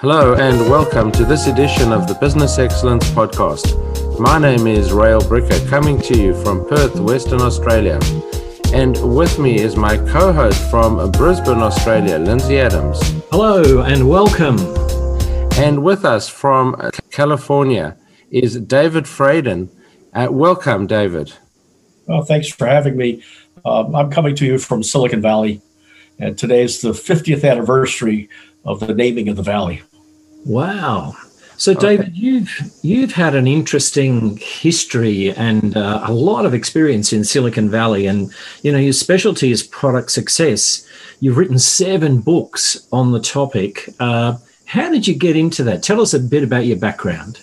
[0.00, 4.20] Hello, and welcome to this edition of the Business Excellence Podcast.
[4.20, 7.98] My name is Rael Bricker, coming to you from Perth, Western Australia.
[8.74, 13.00] And with me is my co host from Brisbane, Australia, Lindsay Adams.
[13.30, 14.58] Hello, and welcome.
[15.58, 16.76] And with us from
[17.10, 17.96] California
[18.30, 19.70] is David Fradin.
[20.12, 21.32] Uh, welcome, David.
[22.04, 23.22] Well, thanks for having me.
[23.64, 25.62] Um, I'm coming to you from Silicon Valley,
[26.18, 28.28] and today is the 50th anniversary
[28.66, 29.82] of the naming of the valley.
[30.46, 31.14] Wow.
[31.58, 32.14] So, David, okay.
[32.14, 38.06] you've you've had an interesting history and uh, a lot of experience in Silicon Valley,
[38.06, 38.30] and
[38.62, 40.86] you know your specialty is product success.
[41.20, 43.88] You've written seven books on the topic.
[43.98, 45.82] Uh, how did you get into that?
[45.82, 47.40] Tell us a bit about your background.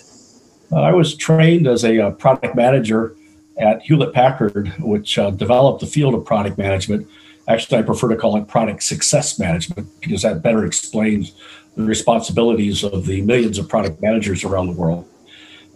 [0.74, 3.16] I was trained as a uh, product manager
[3.58, 7.08] at Hewlett Packard, which uh, developed the field of product management.
[7.48, 11.32] Actually, I prefer to call it product success management because that better explains
[11.76, 15.08] the responsibilities of the millions of product managers around the world.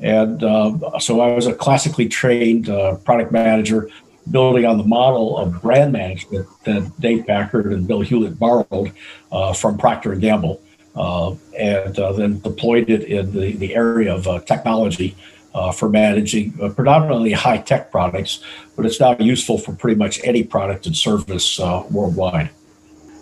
[0.01, 3.91] And uh, so I was a classically trained uh, product manager
[4.31, 8.93] building on the model of brand management that Dave Packard and Bill Hewlett borrowed
[9.33, 10.61] uh, from Procter & Gamble
[10.95, 15.17] uh, and uh, then deployed it in the, the area of uh, technology
[15.55, 18.43] uh, for managing predominantly high tech products,
[18.77, 21.59] but it's now useful for pretty much any product and service
[21.91, 22.51] worldwide.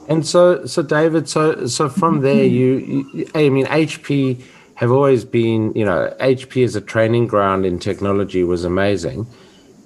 [0.09, 4.43] And so, so David, so so from there, you, you, I mean, HP
[4.75, 9.27] have always been, you know, HP as a training ground in technology was amazing.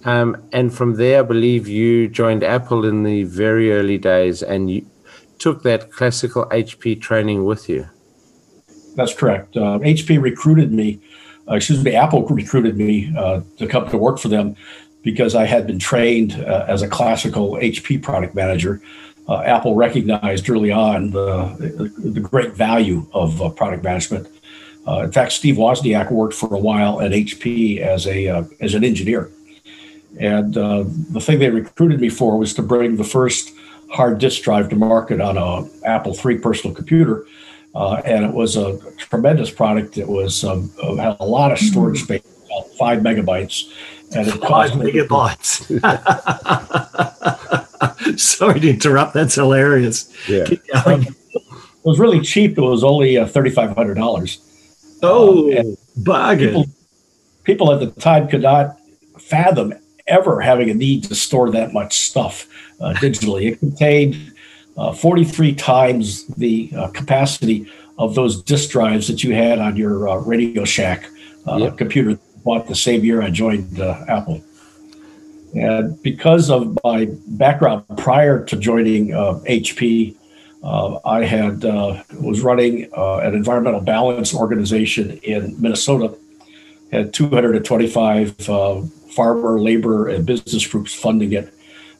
[0.04, 4.70] Um, and from there, I believe you joined Apple in the very early days, and
[4.70, 4.86] you
[5.38, 7.88] took that classical HP training with you.
[8.96, 9.56] That's correct.
[9.56, 11.00] Uh, HP recruited me
[11.50, 14.54] uh, excuse me, Apple recruited me uh, to come to work for them
[15.02, 18.80] because I had been trained uh, as a classical HP product manager.
[19.30, 24.26] Uh, Apple recognized early on the, the great value of uh, product management.
[24.88, 28.82] Uh, in fact, Steve Wozniak worked for a while at HP as a as an
[28.82, 29.30] engineer,
[30.18, 33.52] and the thing they recruited me for was to bring the first
[33.92, 37.24] hard disk drive to market on a Apple III personal computer
[37.74, 39.98] uh, and it was a tremendous product.
[39.98, 43.72] It was um, had a lot of storage space, about five megabytes,
[44.14, 45.70] and it five megabytes.
[48.18, 49.14] Sorry to interrupt.
[49.14, 50.12] That's hilarious.
[50.28, 51.14] Yeah, it
[51.84, 52.58] was really cheap.
[52.58, 54.40] It was only uh, thirty five hundred dollars.
[55.02, 56.48] Oh, um, bargain!
[56.48, 56.66] People,
[57.44, 58.78] people at the time could not
[59.18, 59.74] fathom
[60.06, 62.46] ever having a need to store that much stuff
[62.80, 63.52] uh, digitally.
[63.52, 64.34] It contained
[64.76, 70.08] uh, 43 times the uh, capacity of those disk drives that you had on your
[70.08, 71.06] uh, Radio Shack
[71.46, 71.76] uh, yep.
[71.76, 74.42] computer bought the same year I joined uh, Apple.
[75.54, 80.14] And because of my background prior to joining uh, HP,
[80.62, 86.16] uh, I had uh, was running an environmental balance organization in Minnesota.
[86.92, 91.52] Had 225 farmer, labor, and business groups funding it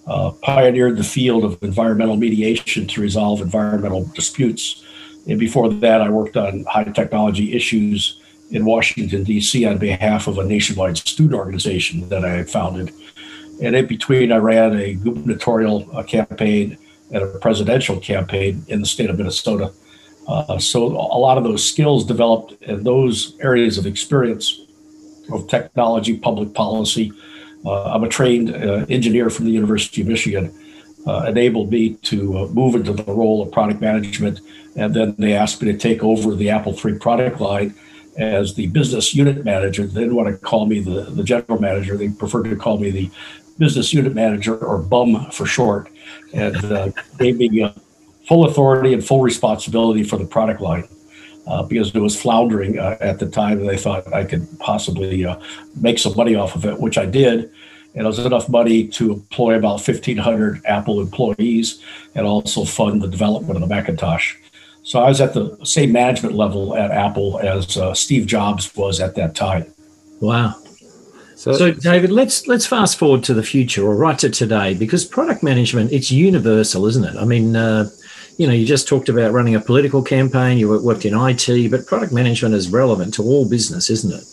[0.07, 4.85] uh, pioneered the field of environmental mediation to resolve environmental disputes.
[5.29, 9.65] And before that, I worked on high technology issues in Washington, D.C.
[9.65, 12.93] on behalf of a nationwide student organization that I had founded.
[13.63, 16.79] And in between, I ran a gubernatorial uh, campaign
[17.13, 19.73] and a presidential campaign in the state of Minnesota.
[20.29, 24.61] Uh, so a lot of those skills developed in those areas of experience
[25.33, 27.13] of technology, public policy,
[27.65, 30.55] uh, I'm a trained uh, engineer from the University of Michigan.
[31.07, 34.41] Uh, enabled me to move into the role of product management,
[34.77, 37.75] and then they asked me to take over the Apple III product line
[38.19, 39.87] as the business unit manager.
[39.87, 41.97] They didn't want to call me the, the general manager.
[41.97, 43.11] They preferred to call me the
[43.61, 45.89] business unit manager or BUM for short,
[46.33, 47.71] and uh, gave me uh,
[48.27, 50.89] full authority and full responsibility for the product line
[51.47, 55.25] uh, because it was floundering uh, at the time, and they thought I could possibly
[55.25, 55.39] uh,
[55.77, 57.53] make some money off of it, which I did.
[57.95, 61.83] And it was enough money to employ about 1,500 Apple employees
[62.15, 64.37] and also fund the development of the Macintosh.
[64.85, 69.01] So I was at the same management level at Apple as uh, Steve Jobs was
[69.01, 69.67] at that time.
[70.21, 70.55] Wow.
[71.41, 75.07] So, so, David, let's let's fast forward to the future or right to today, because
[75.07, 77.17] product management it's universal, isn't it?
[77.17, 77.89] I mean, uh,
[78.37, 81.87] you know, you just talked about running a political campaign, you worked in IT, but
[81.87, 84.25] product management is relevant to all business, isn't it?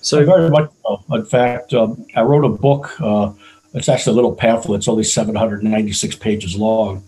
[0.00, 1.02] So, very much so.
[1.10, 2.94] In fact, um, I wrote a book.
[3.00, 3.32] Uh,
[3.74, 4.78] it's actually a little pamphlet.
[4.78, 7.02] It's only 796 pages long,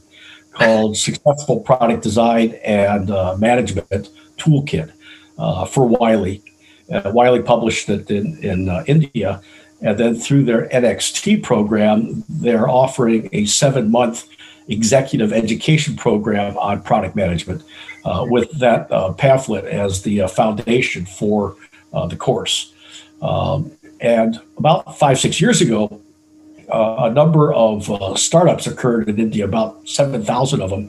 [0.55, 4.91] called "Successful Product Design and uh, Management Toolkit"
[5.38, 6.43] uh, for Wiley.
[6.90, 9.40] Uh, Wiley published it in in uh, India,
[9.81, 14.28] and then through their NXT program, they're offering a seven month
[14.69, 17.62] executive education program on product management
[18.04, 21.56] uh, with that uh, pamphlet as the uh, foundation for
[21.92, 22.72] uh, the course.
[23.20, 26.00] Um, and about five, six years ago,
[26.72, 30.88] a number of startups occurred in India, about 7,000 of them.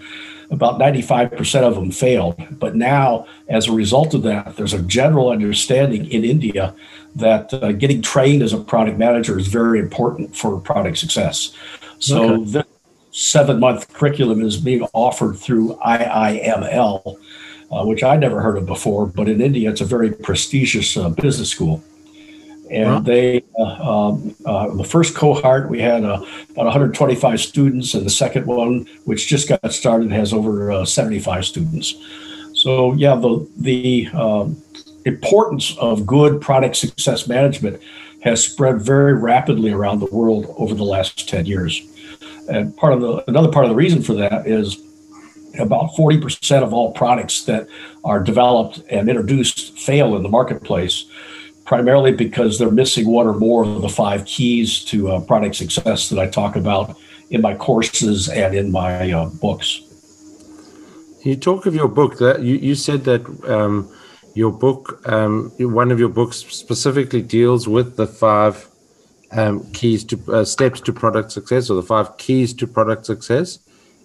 [0.51, 2.36] About 95% of them failed.
[2.59, 6.75] But now, as a result of that, there's a general understanding in India
[7.15, 11.53] that uh, getting trained as a product manager is very important for product success.
[12.00, 12.44] So, okay.
[12.51, 12.65] this
[13.12, 17.18] seven month curriculum is being offered through IIML,
[17.71, 21.09] uh, which I never heard of before, but in India, it's a very prestigious uh,
[21.09, 21.83] business school
[22.72, 23.00] and wow.
[23.00, 28.10] they uh, um, uh, the first cohort we had uh, about 125 students and the
[28.10, 31.96] second one which just got started has over uh, 75 students.
[32.54, 34.62] So yeah the the um,
[35.06, 37.82] importance of good product success management
[38.24, 41.82] has spread very rapidly around the world over the last 10 years.
[42.48, 44.80] And part of the another part of the reason for that is
[45.60, 47.68] about 40% of all products that
[48.06, 51.06] are developed and introduced fail in the marketplace
[51.72, 56.10] primarily because they're missing one or more of the five keys to uh, product success
[56.10, 56.98] that I talk about
[57.30, 59.80] in my courses and in my uh, books.
[61.24, 63.90] You talk of your book that you, you said that um,
[64.36, 68.68] your book, um, one of your books specifically deals with the five
[69.32, 73.60] um, keys to uh, steps to product success or the five keys to product success.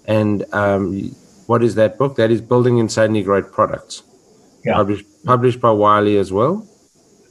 [0.07, 1.11] And um,
[1.49, 2.15] what is that book?
[2.15, 4.05] That is Building Insanely Great Products.
[4.65, 4.75] Yeah.
[4.75, 6.65] Published, published by Wiley as well.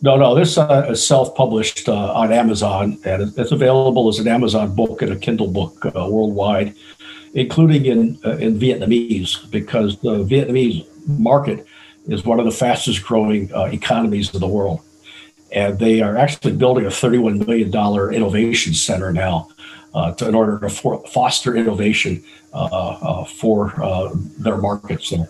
[0.02, 4.76] No, no, this uh, is self-published uh, on Amazon, and it's available as an Amazon
[4.76, 6.76] book and a Kindle book uh, worldwide,
[7.34, 11.66] including in uh, in Vietnamese, because the Vietnamese market
[12.08, 14.82] is one of the fastest-growing uh, economies in the world,
[15.52, 19.48] and they are actually building a thirty-one million dollar innovation center now,
[19.96, 22.22] uh, to, in order to for, foster innovation
[23.40, 23.74] for
[24.38, 25.30] their markets there.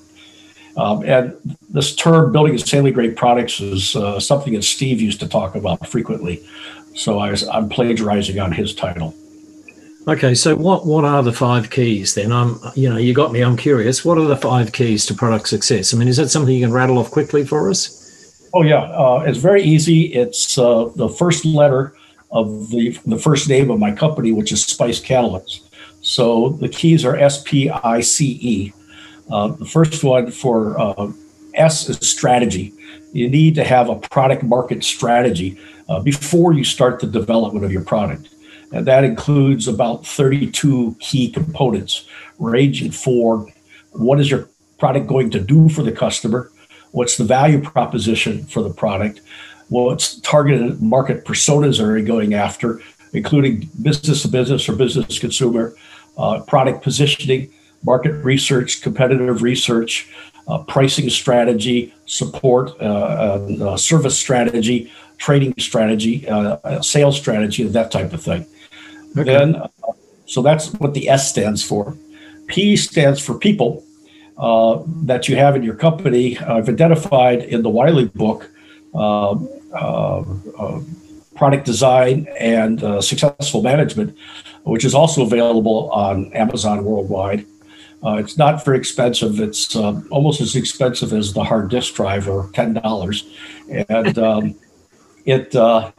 [0.77, 1.36] Um, and
[1.69, 5.88] this term, building insanely great products, is uh, something that Steve used to talk about
[5.88, 6.45] frequently.
[6.95, 9.13] So I am plagiarizing on his title.
[10.07, 12.31] Okay, so what what are the five keys then?
[12.31, 13.42] I'm you know you got me.
[13.42, 14.06] I'm curious.
[14.06, 15.94] What are the five keys to product success?
[15.94, 18.50] I mean, is that something you can rattle off quickly for us?
[18.54, 20.13] Oh yeah, uh, it's very easy.
[20.13, 21.95] It's uh, the first letter
[22.31, 25.74] of the the first name of my company, which is Spice Catalyst.
[26.01, 28.74] So the keys are S P I C E.
[29.31, 31.12] Uh, the first one for uh,
[31.56, 32.74] S is strategy.
[33.13, 35.57] You need to have a product market strategy
[35.89, 38.30] uh, before you start the development of your product.
[38.72, 42.07] And that includes about 32 key components,
[42.39, 43.48] ranging for
[43.92, 46.51] what is your product going to do for the customer?
[46.92, 49.21] What's the value proposition for the product?
[49.69, 52.81] What's targeted market personas are you going after,
[53.13, 55.75] including business to business or business to consumer,
[56.18, 57.51] uh, product positioning,
[57.85, 60.09] market research, competitive research,
[60.47, 67.91] uh, pricing strategy, support, uh, uh, service strategy, trading strategy, uh, uh, sales strategy, that
[67.91, 68.45] type of thing.
[69.17, 69.23] Okay.
[69.23, 69.67] Then, uh,
[70.25, 71.95] so that's what the S stands for.
[72.47, 73.83] P stands for people
[74.37, 76.37] that you have in your company.
[76.37, 78.49] I've identified in the Wiley book
[78.93, 79.47] um,
[81.35, 84.17] product design and successful management,
[84.63, 87.45] which is also available on Amazon worldwide.
[88.06, 89.40] Uh, it's not very expensive.
[89.40, 93.28] It's uh, almost as expensive as the hard disk drive, or ten dollars,
[93.69, 94.56] and um,
[95.26, 95.92] it uh,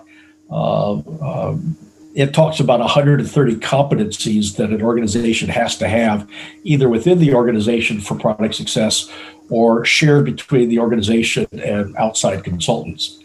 [0.50, 1.76] uh um,
[2.14, 6.26] it talks about 130 competencies that an organization has to have,
[6.64, 9.12] either within the organization for product success,
[9.50, 13.22] or shared between the organization and outside consultants.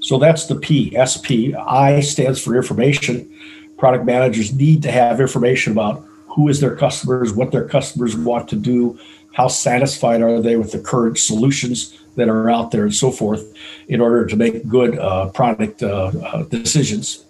[0.00, 0.96] So that's the P.
[0.96, 1.52] SP.
[1.54, 3.30] I stands for information.
[3.76, 8.48] Product managers need to have information about who is their customers, what their customers want
[8.48, 8.98] to do,
[9.32, 13.52] how satisfied are they with the current solutions that are out there, and so forth,
[13.88, 17.24] in order to make good uh, product uh, uh, decisions.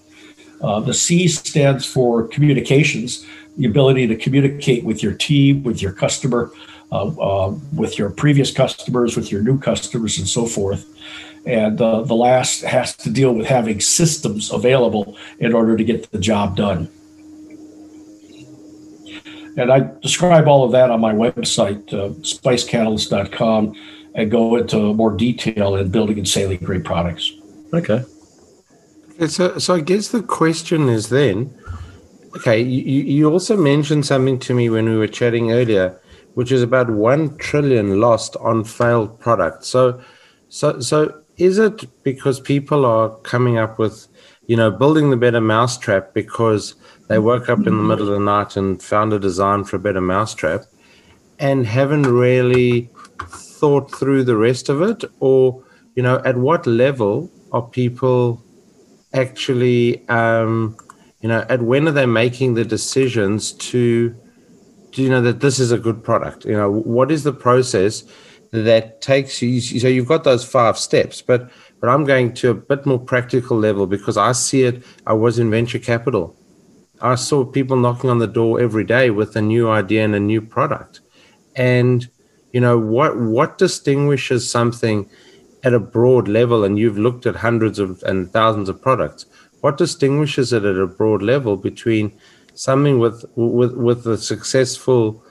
[0.62, 3.26] Uh, the C stands for communications,
[3.56, 6.50] the ability to communicate with your team, with your customer,
[6.92, 10.86] uh, uh, with your previous customers, with your new customers, and so forth.
[11.46, 16.18] And the last has to deal with having systems available in order to get the
[16.18, 16.90] job done.
[19.56, 23.74] And I describe all of that on my website, uh, spicecatalyst.com,
[24.14, 27.32] and go into more detail in building and insanely great products.
[27.72, 28.04] Okay.
[29.26, 31.54] So, so I guess the question is then,
[32.36, 36.00] okay, you, you also mentioned something to me when we were chatting earlier,
[36.34, 39.68] which is about one trillion lost on failed products.
[39.68, 40.00] So,
[40.48, 44.08] so, so is it because people are coming up with
[44.50, 46.74] you know, building the better mousetrap because
[47.06, 49.78] they woke up in the middle of the night and found a design for a
[49.78, 50.62] better mousetrap
[51.38, 52.90] and haven't really
[53.60, 55.04] thought through the rest of it?
[55.20, 55.62] Or,
[55.94, 58.42] you know, at what level are people
[59.14, 60.76] actually, um,
[61.20, 64.12] you know, at when are they making the decisions to,
[64.90, 66.44] do you know that this is a good product?
[66.44, 68.02] You know, what is the process
[68.50, 69.60] that takes you?
[69.60, 71.48] So you've got those five steps, but
[71.80, 74.84] but I'm going to a bit more practical level because I see it.
[75.06, 76.36] I was in venture capital.
[77.00, 80.20] I saw people knocking on the door every day with a new idea and a
[80.20, 81.00] new product.
[81.56, 82.08] And
[82.52, 85.08] you know what what distinguishes something
[85.62, 89.26] at a broad level and you've looked at hundreds of and thousands of products
[89.60, 92.12] what distinguishes it at a broad level between
[92.54, 95.22] something with with with a successful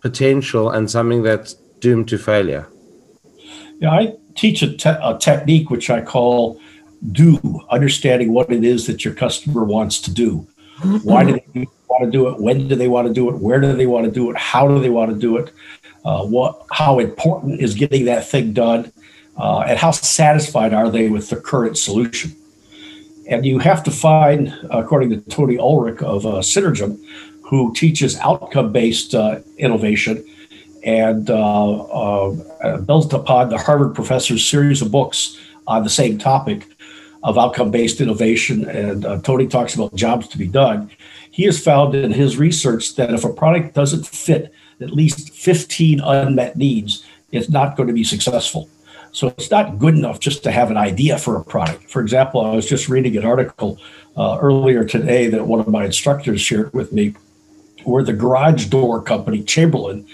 [0.00, 2.68] potential and something that's doomed to failure
[3.80, 6.60] yeah i teach a, te- a technique which i call
[7.12, 10.46] do understanding what it is that your customer wants to do.
[11.02, 12.40] Why do they want to do it?
[12.40, 13.36] When do they want to do it?
[13.38, 14.36] Where do they want to do it?
[14.36, 15.52] How do they want to do it?
[16.04, 18.92] Uh, what how important is getting that thing done?
[19.36, 22.34] Uh, and how satisfied are they with the current solution?
[23.28, 27.04] And you have to find according to tony Ulwick of uh, synergem
[27.42, 30.24] who teaches outcome-based uh, innovation
[30.84, 36.66] and uh, uh, built upon the harvard professor's series of books on the same topic
[37.24, 40.90] of outcome-based innovation and tony talks about jobs to be done
[41.38, 46.00] he has found in his research that if a product doesn't fit at least 15
[46.00, 48.68] unmet needs, it's not going to be successful.
[49.12, 51.90] So it's not good enough just to have an idea for a product.
[51.90, 53.78] For example, I was just reading an article
[54.16, 57.14] uh, earlier today that one of my instructors shared with me,
[57.84, 60.06] where the garage door company Chamberlain,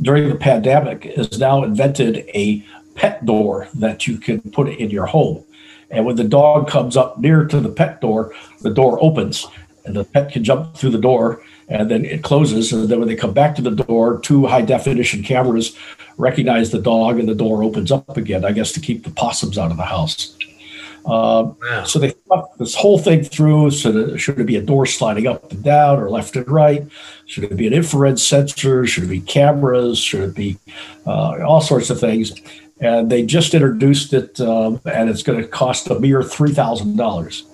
[0.00, 5.06] during the pandemic, has now invented a pet door that you can put in your
[5.06, 5.44] home.
[5.90, 9.46] And when the dog comes up near to the pet door, the door opens
[9.84, 12.72] and the pet can jump through the door and then it closes.
[12.72, 15.76] And then when they come back to the door, two high definition cameras
[16.18, 18.44] recognize the dog, and the door opens up again.
[18.44, 20.36] I guess to keep the possums out of the house.
[21.04, 21.84] Uh, wow.
[21.84, 23.70] So they thought this whole thing through.
[23.72, 26.86] So that, should it be a door sliding up and down or left and right?
[27.26, 28.86] Should it be an infrared sensor?
[28.86, 29.98] Should it be cameras?
[29.98, 30.58] Should it be
[31.06, 32.32] uh, all sorts of things?
[32.80, 36.96] And they just introduced it, uh, and it's going to cost a mere three thousand
[36.96, 37.44] dollars.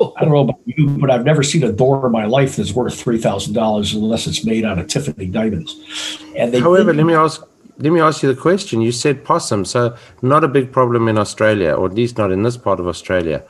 [0.00, 2.72] I don't know about you, but I've never seen a door in my life that's
[2.72, 6.20] worth three thousand dollars unless it's made out of Tiffany diamonds.
[6.36, 7.40] And they however, let me ask
[7.78, 8.80] let me ask you the question.
[8.80, 12.42] You said possum, so not a big problem in Australia, or at least not in
[12.42, 13.42] this part of Australia.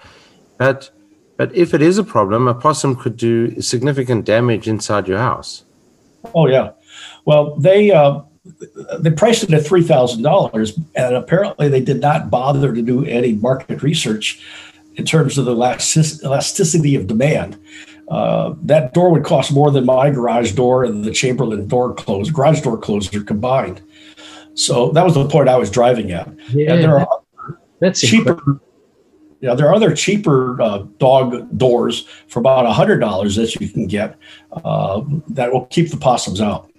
[0.59, 0.91] But
[1.37, 5.65] but if it is a problem, a possum could do significant damage inside your house.
[6.35, 6.73] Oh yeah,
[7.25, 7.91] well they.
[7.91, 8.21] Uh,
[8.99, 13.03] they priced it at three thousand dollars, and apparently they did not bother to do
[13.07, 14.39] any market research
[14.97, 17.59] in terms of the elasticity of demand.
[18.09, 22.31] Uh, that door would cost more than my garage door and the Chamberlain door close,
[22.31, 23.81] garage door closer combined.
[24.55, 26.29] So that was the point I was driving at.
[26.51, 27.23] Yeah, and there are
[27.81, 28.33] that's cheaper.
[28.33, 28.61] Incredible.
[29.41, 33.87] Yeah, there are other cheaper uh, dog doors for about hundred dollars that you can
[33.87, 34.17] get
[34.53, 36.71] uh, that will keep the possums out.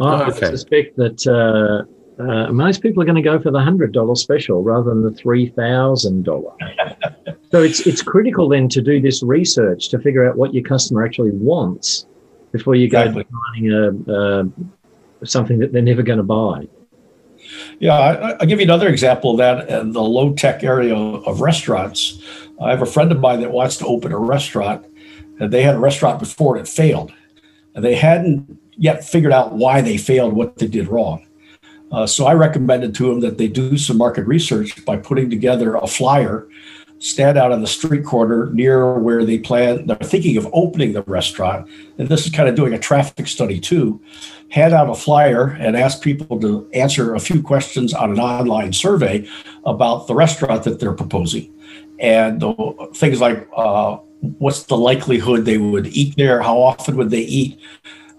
[0.00, 0.46] I okay.
[0.46, 4.62] suspect that uh, uh, most people are going to go for the hundred dollar special
[4.62, 6.52] rather than the three thousand dollar.
[7.50, 11.04] so it's it's critical then to do this research to figure out what your customer
[11.04, 12.06] actually wants
[12.52, 13.26] before you go exactly.
[13.54, 14.12] finding a,
[15.22, 16.66] a, something that they're never going to buy.
[17.78, 21.40] Yeah, I, will give you another example of that in the low tech area of
[21.40, 22.22] restaurants.
[22.60, 24.86] I have a friend of mine that wants to open a restaurant,
[25.38, 27.12] and they had a restaurant before it failed,
[27.74, 31.26] and they hadn't yet figured out why they failed, what they did wrong.
[31.92, 35.74] Uh, so I recommended to them that they do some market research by putting together
[35.74, 36.48] a flyer,
[37.00, 41.02] stand out on the street corner near where they plan, they're thinking of opening the
[41.02, 41.68] restaurant.
[41.98, 44.00] And this is kind of doing a traffic study too.
[44.50, 48.74] Hand out a flyer and ask people to answer a few questions on an online
[48.74, 49.26] survey
[49.64, 51.52] about the restaurant that they're proposing.
[51.98, 52.44] And
[52.94, 56.42] things like uh, what's the likelihood they would eat there?
[56.42, 57.58] How often would they eat?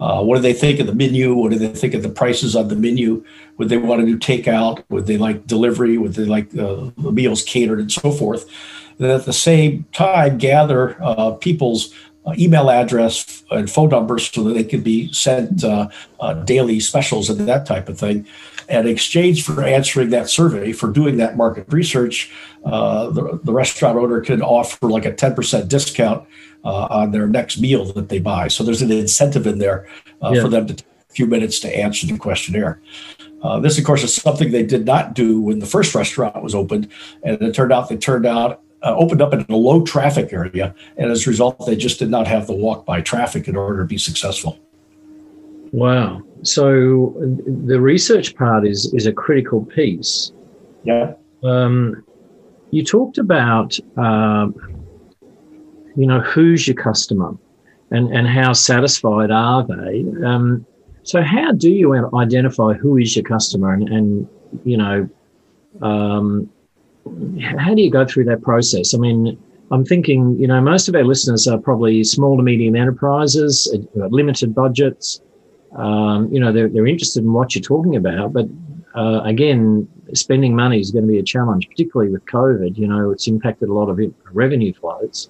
[0.01, 1.35] Uh, what do they think of the menu?
[1.35, 3.23] What do they think of the prices on the menu?
[3.57, 4.83] Would they want to do takeout?
[4.89, 5.99] Would they like delivery?
[5.99, 8.49] Would they like uh, the meals catered and so forth?
[8.97, 11.93] And at the same time, gather uh, people's
[12.37, 17.29] email address and phone numbers so that they could be sent uh, uh, daily specials
[17.29, 18.25] and that type of thing.
[18.69, 22.31] And exchange for answering that survey, for doing that market research,
[22.63, 26.25] the, the restaurant owner could offer like a 10% discount
[26.63, 28.47] uh, on their next meal that they buy.
[28.47, 29.87] So there's an incentive in there
[30.21, 30.41] uh, yeah.
[30.41, 32.81] for them to take a few minutes to answer the questionnaire.
[33.41, 36.53] Uh, this, of course, is something they did not do when the first restaurant was
[36.53, 36.87] opened,
[37.23, 40.73] and it turned out they turned out uh, opened up in a low traffic area,
[40.97, 43.79] and as a result, they just did not have the walk by traffic in order
[43.79, 44.59] to be successful.
[45.71, 46.21] Wow.
[46.43, 47.13] So
[47.67, 50.33] the research part is is a critical piece.
[50.83, 51.13] Yeah.
[51.43, 52.03] Um,
[52.71, 54.47] you talked about, uh,
[55.95, 57.37] you know, who's your customer,
[57.91, 60.05] and and how satisfied are they?
[60.25, 60.65] Um,
[61.03, 64.27] so how do you identify who is your customer, and, and
[64.65, 65.09] you know,
[65.81, 66.49] um,
[67.57, 68.93] how do you go through that process?
[68.93, 69.37] I mean,
[69.71, 74.07] I'm thinking, you know, most of our listeners are probably small to medium enterprises, uh,
[74.07, 75.21] limited budgets.
[75.75, 78.47] Um, you know, they're, they're interested in what you're talking about, but
[78.95, 82.77] uh, again, spending money is going to be a challenge, particularly with COVID.
[82.77, 83.99] You know, it's impacted a lot of
[84.33, 85.29] revenue flows.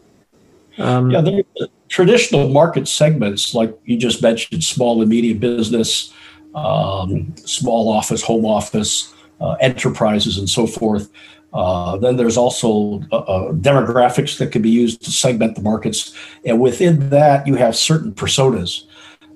[0.78, 1.46] Um, yeah, the
[1.90, 6.14] traditional market segments, like you just mentioned, small and medium business,
[6.56, 11.12] um, small office, home office, uh, enterprises, and so forth.
[11.54, 16.16] Uh, then there's also uh, uh, demographics that can be used to segment the markets.
[16.46, 18.86] And within that, you have certain personas.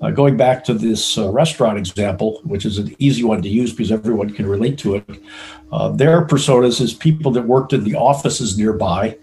[0.01, 3.71] Uh, going back to this uh, restaurant example, which is an easy one to use
[3.71, 5.23] because everyone can relate to it,
[5.71, 9.17] uh, their personas is people that worked in the offices nearby.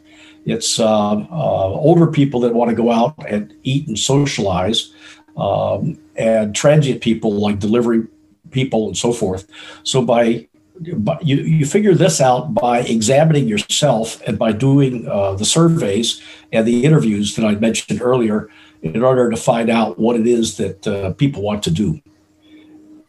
[0.44, 4.92] It's older people that want to go out and eat and socialize,
[5.36, 8.08] um, and transient people like delivery
[8.50, 9.46] people and so forth.
[9.84, 10.48] So by
[10.80, 16.20] but you, you figure this out by examining yourself and by doing uh, the surveys
[16.52, 18.48] and the interviews that I mentioned earlier
[18.82, 22.00] in order to find out what it is that uh, people want to do.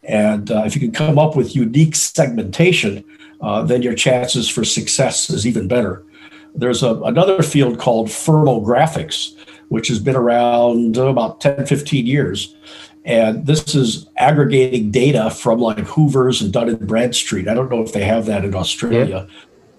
[0.04, 3.04] And uh, if you can come up with unique segmentation,
[3.40, 6.04] uh, then your chances for success is even better.
[6.54, 9.32] There's a, another field called firmographics,
[9.74, 12.54] which has been around uh, about 10, 15 years.
[13.04, 17.48] And this is aggregating data from like Hoover's and Dun and Bradstreet.
[17.48, 19.26] I don't know if they have that in Australia.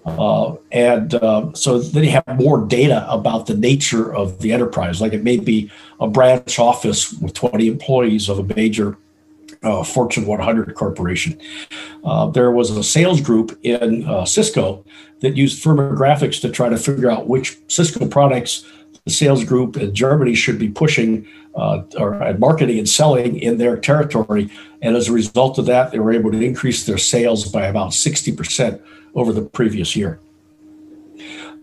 [0.04, 0.12] Yeah.
[0.12, 5.00] Uh, and uh, so then you have more data about the nature of the enterprise.
[5.00, 8.98] Like it may be a branch office with 20 employees of a major
[9.62, 11.40] uh, Fortune 100 corporation.
[12.04, 14.84] Uh, there was a sales group in uh, Cisco
[15.20, 18.66] that used firmographics to try to figure out which Cisco products
[19.06, 23.56] the sales group in Germany should be pushing uh, or uh, marketing and selling in
[23.56, 24.50] their territory.
[24.82, 27.92] And as a result of that, they were able to increase their sales by about
[27.92, 28.82] 60%
[29.14, 30.20] over the previous year.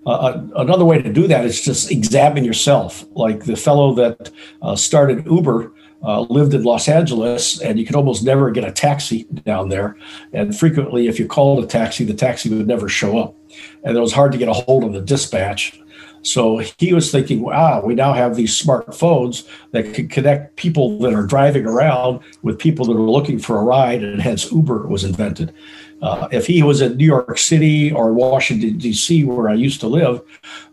[0.06, 3.06] Uh, uh, another way to do that is just examine yourself.
[3.13, 7.95] Like the fellow that uh, started Uber uh, lived in Los Angeles, and you could
[7.95, 9.97] almost never get a taxi down there.
[10.32, 13.36] And frequently, if you called a taxi, the taxi would never show up.
[13.84, 15.79] And it was hard to get a hold of the dispatch.
[16.23, 21.13] So he was thinking, wow, we now have these smartphones that can connect people that
[21.13, 25.03] are driving around with people that are looking for a ride, and hence Uber was
[25.03, 25.53] invented.
[26.01, 29.88] Uh, if he was in New York City or Washington, D.C., where I used to
[29.88, 30.21] live,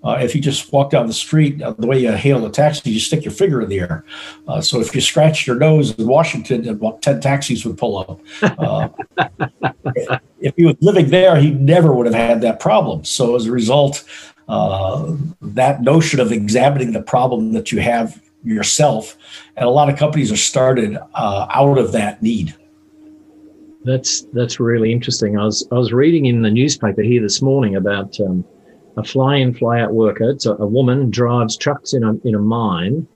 [0.02, 2.90] uh, if you just walk down the street, uh, the way you hail a taxi,
[2.90, 4.04] you stick your finger in the air.
[4.48, 8.20] Uh, so if you scratched your nose in Washington, about 10 taxis would pull up.
[8.58, 8.88] Uh,
[10.40, 13.04] if he was living there, he never would have had that problem.
[13.04, 14.02] So as a result,
[14.50, 19.16] uh, that notion of examining the problem that you have yourself,
[19.56, 22.52] and a lot of companies are started uh, out of that need.
[23.84, 25.38] That's that's really interesting.
[25.38, 28.44] I was I was reading in the newspaper here this morning about um,
[28.96, 30.30] a fly-in fly-out worker.
[30.30, 33.06] It's a, a, woman drives trucks in a in a mine,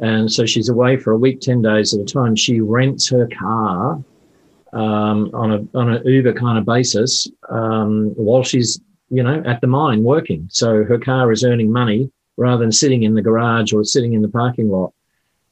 [0.00, 2.34] and so she's away for a week, ten days at a time.
[2.34, 4.02] She rents her car
[4.72, 9.60] um, on a on an Uber kind of basis um, while she's you know, at
[9.60, 10.48] the mine working.
[10.50, 14.22] So her car is earning money rather than sitting in the garage or sitting in
[14.22, 14.92] the parking lot.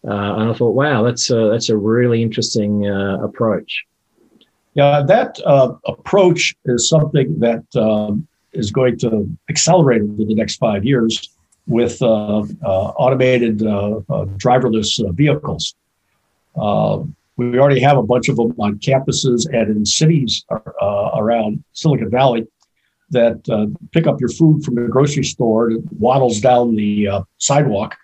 [0.04, 3.84] Uh, and I thought, wow, that's a, that's a really interesting uh, approach.
[4.74, 10.56] Yeah, that uh, approach is something that um, is going to accelerate over the next
[10.56, 11.30] five years
[11.66, 14.00] with uh, uh, automated uh,
[14.38, 15.74] driverless vehicles.
[17.36, 20.44] we already have a bunch of them on campuses and in cities
[21.14, 22.46] around Silicon Valley
[23.12, 27.96] that uh, pick up your food from the grocery store, waddles down the uh, sidewalk,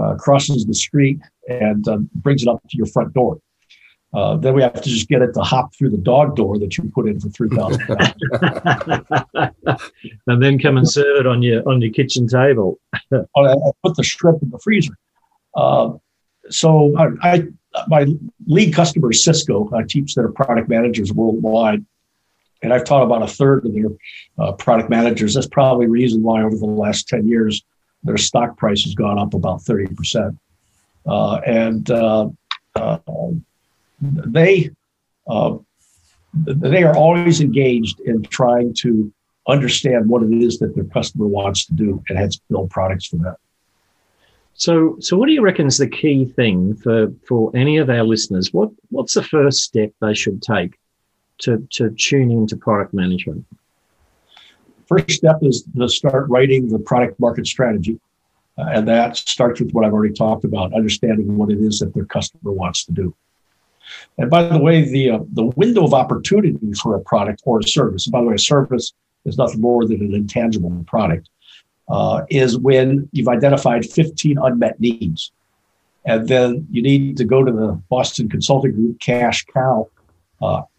[0.00, 3.38] uh, crosses the street, and uh, brings it up to your front door.
[4.14, 6.76] Uh, then we have to just get it to hop through the dog door that
[6.76, 7.80] you put in for three thousand
[10.26, 12.78] and then come and serve it on your on your kitchen table.
[12.94, 14.92] I, put the shrimp in the freezer.
[15.54, 15.92] Uh,
[16.50, 17.44] so I, I,
[17.88, 18.06] my
[18.46, 19.70] lead customer Cisco.
[19.74, 21.82] I teach their product managers worldwide
[22.62, 23.90] and I've taught about a third of their
[24.38, 25.34] uh, product managers.
[25.34, 27.62] That's probably the reason why over the last 10 years,
[28.04, 30.38] their stock price has gone up about 30%.
[31.06, 32.28] Uh, and uh,
[32.76, 32.98] uh
[34.00, 34.70] they,
[35.28, 35.56] uh,
[36.34, 39.12] they are always engaged in trying to
[39.48, 43.16] understand what it is that their customer wants to do and hence build products for
[43.16, 43.36] that.
[44.54, 48.04] So, so what do you reckon is the key thing for for any of our
[48.04, 48.52] listeners?
[48.52, 50.78] What what's the first step they should take
[51.42, 53.44] to to tune into product management?
[54.86, 57.98] First step is to start writing the product market strategy,
[58.58, 61.94] uh, and that starts with what I've already talked about: understanding what it is that
[61.94, 63.14] their customer wants to do.
[64.18, 67.64] And by the way, the uh, the window of opportunity for a product or a
[67.64, 68.92] service, by the way, a service
[69.24, 71.28] is nothing more than an intangible product
[71.88, 75.32] uh, is when you've identified 15 unmet needs.
[76.04, 79.88] And then you need to go to the Boston Consulting Group cash cow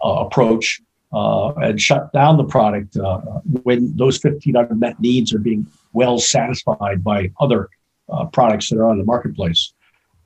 [0.01, 0.81] approach
[1.13, 3.19] uh, and shut down the product uh,
[3.63, 7.69] when those 15 unmet needs are being well satisfied by other
[8.09, 9.73] uh, products that are on the marketplace.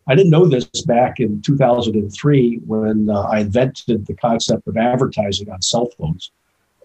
[0.08, 5.62] I didn't know this back in 2003 when I invented the concept of advertising on
[5.62, 6.32] cell phones.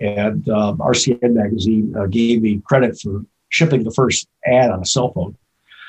[0.00, 5.12] And um, RCN magazine gave me credit for shipping the first ad on a cell
[5.12, 5.36] phone.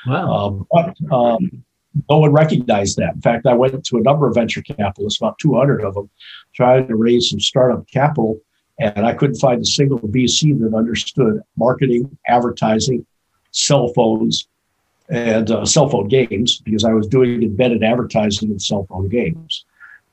[0.06, 0.64] Wow.
[0.70, 1.64] But um,
[2.10, 3.14] no one recognized that.
[3.14, 6.10] In fact, I went to a number of venture capitalists, about 200 of them,
[6.54, 8.40] trying to raise some startup capital,
[8.78, 13.06] and I couldn't find a single VC that understood marketing, advertising,
[13.52, 14.48] cell phones,
[15.08, 19.64] and uh, cell phone games because I was doing embedded advertising in cell phone games.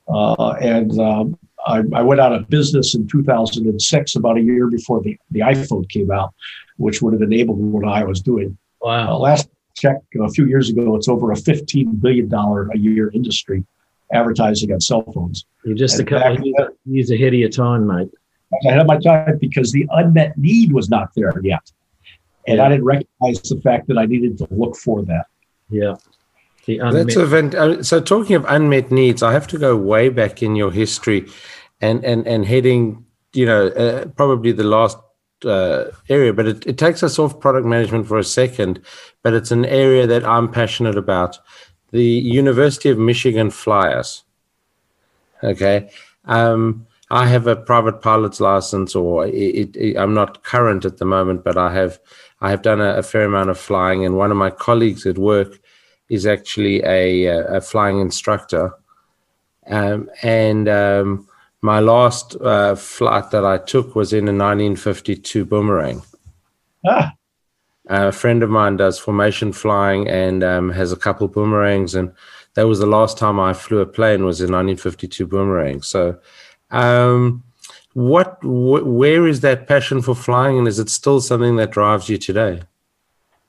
[0.08, 5.00] Uh, and um, I, I, went out of business in 2006, about a year before
[5.00, 6.34] the, the iPhone came out,
[6.76, 8.58] which would have enabled what I was doing.
[8.80, 9.14] Wow.
[9.14, 13.64] Uh, last check a few years ago, it's over a $15 billion a year industry
[14.12, 15.46] advertising on cell phones.
[15.64, 18.10] You're just and a couple of years, years ahead of your time, mate.
[18.64, 21.70] Ahead of my time because the unmet need was not there yet.
[22.46, 22.66] And yeah.
[22.66, 25.26] I didn't recognize the fact that I needed to look for that.
[25.70, 25.96] Yeah.
[26.66, 27.54] That's event.
[27.54, 31.28] Uh, so talking of unmet needs, I have to go way back in your history,
[31.80, 34.96] and and and heading, you know, uh, probably the last
[35.44, 38.80] uh, area, but it, it takes us off product management for a second.
[39.22, 41.38] But it's an area that I'm passionate about.
[41.90, 44.24] The University of Michigan Flyers.
[45.42, 45.90] Okay.
[46.24, 51.04] Um, I have a private pilot's license, or it, it, I'm not current at the
[51.04, 52.00] moment, but I have
[52.40, 55.18] I have done a, a, fair amount of flying, and one of my colleagues at
[55.18, 55.60] work
[56.08, 58.72] is actually a, a flying instructor,
[59.66, 61.28] um, and um,
[61.62, 66.02] my last uh, flight that I took was in a 1952 boomerang.
[66.84, 67.12] Ah.
[67.86, 72.12] a friend of mine does formation flying and um, has a couple boomerangs, and
[72.54, 75.82] that was the last time I flew a plane was in 1952 boomerang.
[75.82, 76.18] So,
[76.72, 77.44] um,
[77.94, 82.08] what, wh- where is that passion for flying, and is it still something that drives
[82.08, 82.62] you today?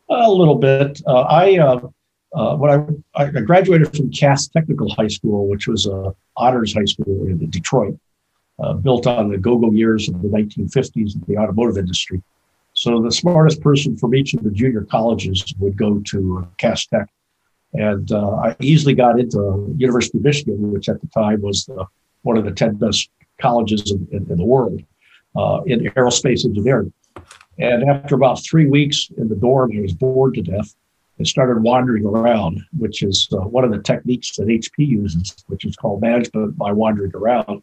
[0.10, 1.02] A little bit.
[1.08, 1.80] Uh, I uh,
[2.34, 6.86] uh, when I, I graduated from Cass Technical High School, which was a honors high
[6.86, 7.98] school in Detroit,
[8.62, 12.22] uh, built on the go-go years of the 1950s in the automotive industry.
[12.74, 16.86] So the smartest person from each of the junior colleges would go to uh, Cass
[16.88, 17.08] Tech.
[17.74, 21.86] And uh, I easily got into University of Michigan, which at the time was the,
[22.22, 24.82] one of the 10 best colleges in, in, in the world
[25.36, 26.94] uh, in aerospace engineering.
[27.60, 30.76] And after about three weeks in the dorm, I was bored to death
[31.18, 35.66] and started wandering around, which is uh, one of the techniques that HP uses, which
[35.66, 37.62] is called management by wandering around.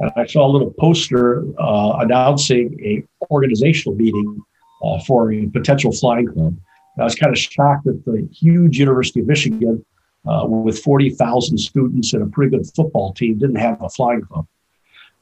[0.00, 4.40] And I saw a little poster uh, announcing a organizational meeting
[4.84, 6.56] uh, for a potential flying club.
[6.96, 9.84] And I was kind of shocked that the huge University of Michigan,
[10.28, 14.46] uh, with 40,000 students and a pretty good football team, didn't have a flying club.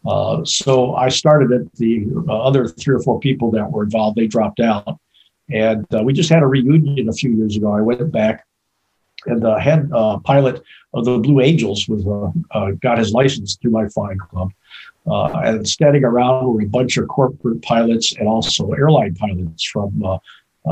[0.07, 1.75] Uh, so I started it.
[1.77, 4.99] The uh, other three or four people that were involved, they dropped out.
[5.51, 7.73] And uh, we just had a reunion a few years ago.
[7.73, 8.47] I went back
[9.27, 13.57] and the head uh, pilot of the Blue Angels was uh, uh got his license
[13.57, 14.53] through my flying club.
[15.07, 20.03] Uh, and standing around were a bunch of corporate pilots and also airline pilots from
[20.03, 20.19] uh,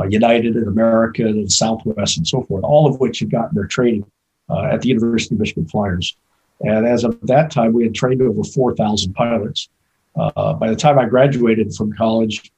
[0.09, 4.07] United and American and Southwest and so forth, all of which had gotten their training
[4.51, 6.17] at the University of Michigan Flyers.
[6.61, 9.69] And as of that time, we had trained over 4,000 pilots.
[10.15, 12.51] by the time I graduated from college,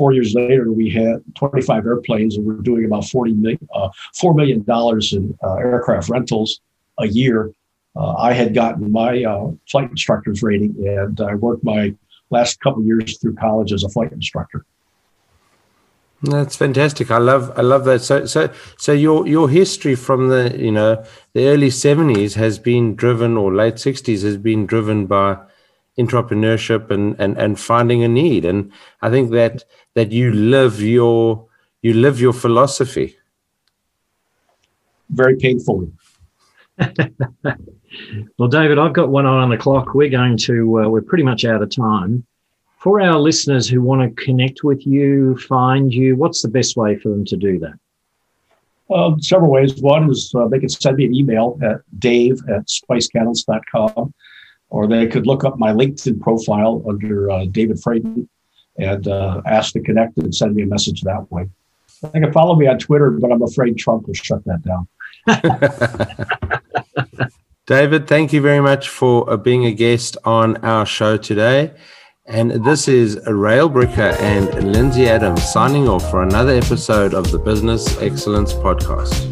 [0.00, 4.34] four years later, we had 25 airplanes and we're doing about 40 million, uh, $4
[4.34, 4.64] million
[5.12, 6.62] in uh, aircraft rentals
[7.00, 7.52] a year.
[7.94, 11.94] Uh, I had gotten my uh, flight instructor's rating and I worked my
[12.30, 14.64] last couple years through college as a flight instructor.
[16.22, 17.10] That's fantastic.
[17.10, 18.00] I love I love that.
[18.00, 22.94] So so so your your history from the you know the early seventies has been
[22.94, 25.38] driven or late sixties has been driven by
[26.04, 28.44] entrepreneurship and, and and finding a need.
[28.44, 31.46] And I think that that you live your
[31.82, 33.16] you live your philosophy
[35.12, 35.90] very painfully
[38.38, 41.24] well david i've got one eye on the clock we're going to uh, we're pretty
[41.24, 42.24] much out of time
[42.80, 46.96] for our listeners who want to connect with you, find you, what's the best way
[46.96, 47.74] for them to do that?
[48.88, 49.80] Uh, several ways.
[49.82, 54.14] One is uh, they can send me an email at dave at spicecatalyst.com,
[54.70, 58.28] or they could look up my LinkedIn profile under uh, David Fradin
[58.78, 61.48] and uh, ask to connect and send me a message that way.
[62.02, 64.88] They can follow me on Twitter, but I'm afraid Trump will shut that down.
[67.66, 71.72] David, thank you very much for uh, being a guest on our show today.
[72.26, 77.38] And this is Rael Bricker and Lindsay Adams signing off for another episode of the
[77.38, 79.29] Business Excellence Podcast.